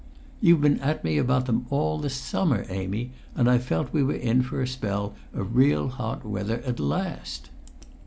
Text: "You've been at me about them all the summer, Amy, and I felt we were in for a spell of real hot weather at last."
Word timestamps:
"You've 0.41 0.61
been 0.61 0.79
at 0.79 1.03
me 1.03 1.19
about 1.19 1.45
them 1.45 1.67
all 1.69 1.99
the 1.99 2.09
summer, 2.09 2.65
Amy, 2.69 3.11
and 3.35 3.47
I 3.47 3.59
felt 3.59 3.93
we 3.93 4.01
were 4.01 4.15
in 4.15 4.41
for 4.41 4.59
a 4.59 4.67
spell 4.67 5.13
of 5.31 5.55
real 5.55 5.89
hot 5.89 6.25
weather 6.25 6.63
at 6.65 6.79
last." 6.79 7.51